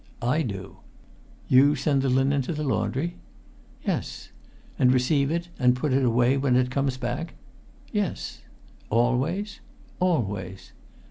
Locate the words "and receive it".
4.79-5.49